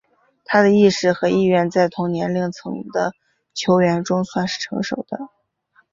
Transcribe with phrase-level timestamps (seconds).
[0.45, 3.13] 他的意识和意愿在同年龄层的
[3.53, 5.29] 球员中算是成熟的。